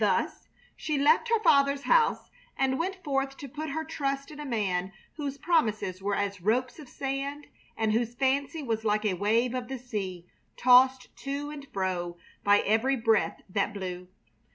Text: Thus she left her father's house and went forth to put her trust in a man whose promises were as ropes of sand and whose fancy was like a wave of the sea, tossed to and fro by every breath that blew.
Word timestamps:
Thus 0.03 0.47
she 0.75 0.97
left 0.97 1.29
her 1.29 1.39
father's 1.43 1.83
house 1.83 2.31
and 2.57 2.79
went 2.79 3.03
forth 3.03 3.37
to 3.37 3.47
put 3.47 3.69
her 3.69 3.83
trust 3.83 4.31
in 4.31 4.39
a 4.39 4.45
man 4.45 4.91
whose 5.13 5.37
promises 5.37 6.01
were 6.01 6.15
as 6.15 6.41
ropes 6.41 6.79
of 6.79 6.89
sand 6.89 7.45
and 7.77 7.93
whose 7.93 8.15
fancy 8.15 8.63
was 8.63 8.83
like 8.83 9.05
a 9.05 9.13
wave 9.13 9.53
of 9.53 9.67
the 9.67 9.77
sea, 9.77 10.25
tossed 10.57 11.15
to 11.17 11.51
and 11.51 11.67
fro 11.71 12.17
by 12.43 12.61
every 12.61 12.95
breath 12.95 13.41
that 13.47 13.75
blew. 13.75 14.07